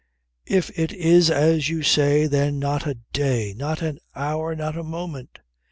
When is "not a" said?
2.57-2.97, 4.55-4.81